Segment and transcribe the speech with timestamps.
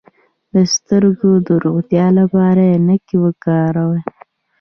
[0.53, 4.01] د سترګو د روغتیا لپاره عینکې وکاروئ